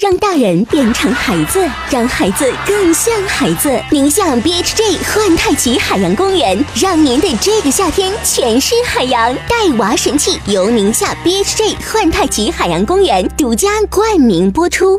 [0.00, 3.70] 让大人变成孩子，让孩子更像孩子。
[3.90, 9.34] 宁夏 BHJ 幻太极海洋公园，让您的这个夏天全是海洋。
[9.46, 14.98] 带娃神器由宁夏 BHJ 幻太极海洋公园独家冠名播出。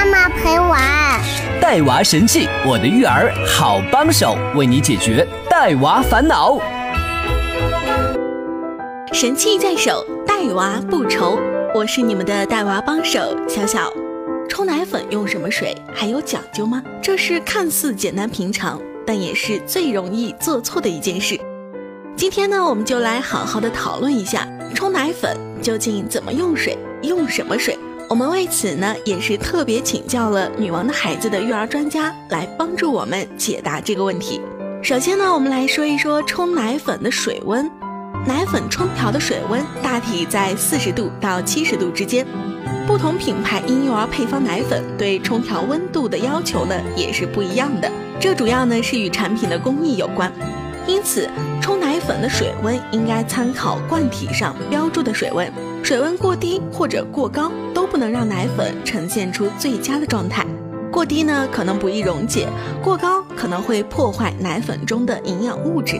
[1.71, 6.59] 带娃神器，我的育儿好帮手，为你解决带娃烦恼。
[9.13, 11.39] 神器在手，带娃不愁。
[11.73, 13.89] 我是你们的带娃帮手小小。
[14.49, 16.83] 冲奶粉用什么水还有讲究吗？
[17.01, 18.77] 这是看似简单平常，
[19.07, 21.39] 但也是最容易做错的一件事。
[22.17, 27.79] 今天呢，我们就来好好的讨论一下冲奶粉究竟怎么用水，用什么水。
[28.11, 34.41] 我们为此呢，也是特别请教了女王的孩子的育儿专家来帮助我们解答这个问题。
[34.83, 37.71] 首先呢，我们来说一说冲奶粉的水温。
[38.27, 42.27] 奶粉冲调的水温大体在四十度到七十度之间，
[42.85, 47.89] 不同品牌婴幼儿配方奶粉对冲调温度的要求呢也是不一样的，
[48.19, 50.29] 这主要呢是与产品的工艺有关。
[50.85, 51.29] 因此，
[51.61, 55.49] 冲奶粉的水温应该参考罐体上标注的水温，
[55.83, 60.45] 水温过低或者过高都不能让奶粉呈现出最佳的状态。
[60.91, 62.47] 过低呢可能不易溶解，
[62.83, 65.99] 过高可能会破坏奶粉中的营养物质。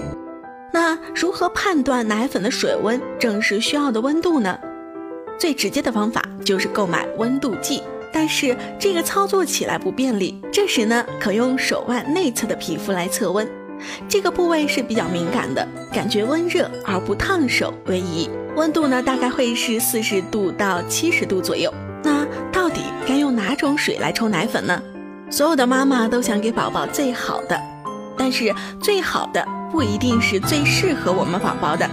[0.73, 4.57] 那如何判断奶粉的水温正是需要的温度呢？
[5.37, 7.81] 最直接的方法就是购买温度计，
[8.13, 10.39] 但是这个操作起来不便利。
[10.51, 13.49] 这时呢，可用手腕内侧的皮肤来测温，
[14.07, 18.29] 这个部位是比较敏感的，感觉温热而不烫手为宜。
[18.55, 21.73] 温度呢，大概会是四十度到七十度左右。
[22.03, 24.81] 那到底该用哪种水来冲奶粉呢？
[25.29, 27.59] 所有的妈妈都想给宝宝最好的，
[28.17, 29.45] 但是最好的。
[29.71, 31.89] 不一定是最适合我们宝宝的，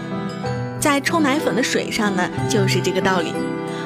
[0.80, 3.32] 在冲奶粉的水上呢，就是这个道理。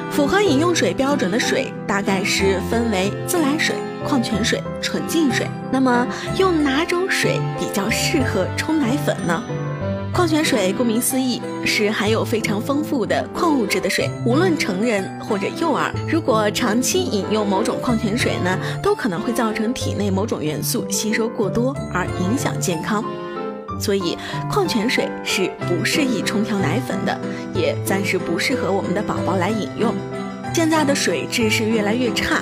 [0.09, 5.47] 符合饮用水标准的水大概是分为自来水、矿泉水、纯净水。
[5.71, 6.07] 那么
[6.39, 9.43] 用哪种水比较适合冲奶粉呢？
[10.23, 23.03] 矿泉水顾名思义是含有非常丰富的矿物质的水，无论成人或者幼儿，如果长期饮用某种矿泉水呢，都可能会造成体内某种元素吸收过多而影响健康。
[23.77, 24.17] 所以，
[24.49, 27.19] 矿泉水是不适宜冲调奶粉的，
[27.53, 29.93] 也暂时不适合我们的宝宝来饮用。
[30.55, 32.41] 现在的水质是越来越差，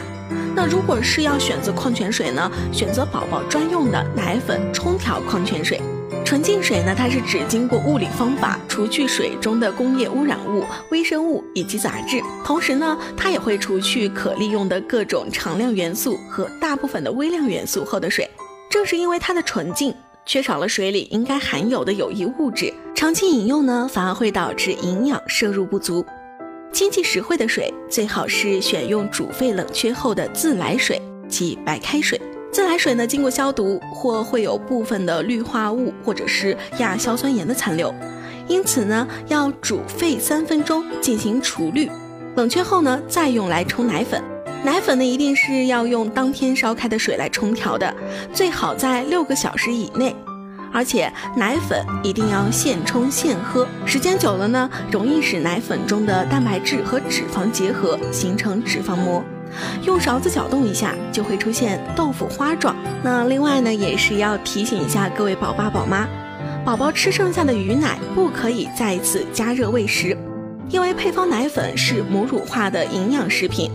[0.55, 2.51] 那如果是要选择矿泉水呢？
[2.71, 5.81] 选择宝宝专用的奶粉冲调矿泉水。
[6.31, 18.25] 纯净水呢，它是指经过物理方法除去水中的工业污染物、微生物以及杂质，同时呢，它也会除去可利用的各种常量元素和大部分的微量元素后的水。
[18.69, 19.93] 正是因为它的纯净。
[20.25, 26.05] 缺少了水里应该含有的有益物质，长期饮用呢，反而会导致营养摄入不足。
[26.71, 32.17] 经济实惠的水最好是选用煮沸冷却后的自来水及白开水。
[32.51, 37.93] 自来水呢，经过消毒或会有部分的氯化物或者是亚硝酸盐的残留，
[38.47, 41.89] 因此呢，要煮沸三分钟进行除氯，
[42.35, 44.21] 冷却后呢，再用来冲奶粉。
[44.63, 47.93] 奶粉呢，一定是要用当天烧开的水来冲调的，
[48.33, 50.13] 最好在六个小时以内。
[50.73, 59.23] 而且奶粉一定要现冲现喝，时间久了呢，容易使奶粉中的蛋白质和脂肪结合，形成脂肪膜。
[59.83, 62.75] 用勺子搅动一下，就会出现豆腐花状。
[63.03, 66.07] 那另外呢，也是要提醒一下各位宝爸宝妈，
[66.63, 70.17] 宝宝吃剩下的鱼奶不可以再次加热喂食，
[70.69, 73.71] 因为配方奶粉是母乳化的营养食品。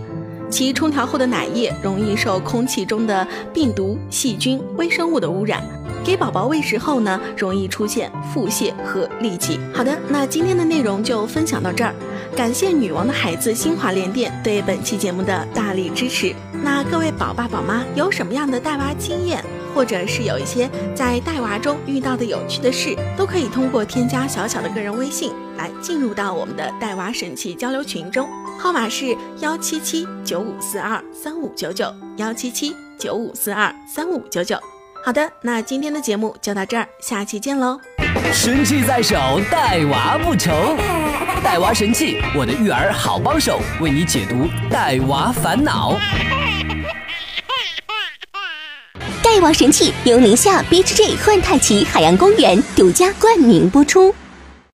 [0.49, 5.61] 其冲调后的奶液容易受空气中的病毒、细菌、微生物的污染，
[6.03, 9.59] 给宝宝喂食后呢，容易出现腹泻和痢疾。
[9.73, 11.93] 好的，那今天的内容就分享到这儿，
[12.35, 16.33] 感谢女王的孩子新华联店对本期节目的大力支持。
[16.63, 19.43] 那各位宝爸宝妈有什么样的带娃经验，
[19.75, 28.29] 或者是有一些在带娃中遇到的有趣的事，都可以通过添加小小的个人微信来进入到我们的带娃神器交流群中。
[28.59, 34.57] 号码是幺七七九五四二三五九九幺七七九五四二三五九九。
[35.05, 37.79] 好的，那今天的节目就到这儿，下期见喽！
[38.33, 40.75] 神器在手，带娃不愁。
[41.43, 45.95] 带娃神器，我的育儿好帮手，为你解读带娃烦恼。
[49.23, 54.13] 带娃神器由宁夏 BHJ 幻太奇海洋公园独家冠名播出。